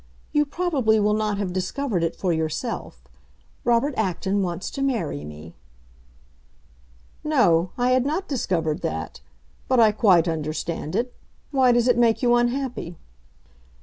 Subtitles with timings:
[0.31, 3.03] "You probably will not have discovered it for yourself.
[3.63, 5.53] Robert Acton wants to marry me."
[7.23, 9.21] "No, I had not discovered that.
[9.67, 11.13] But I quite understand it.
[11.51, 12.97] Why does it make you unhappy?"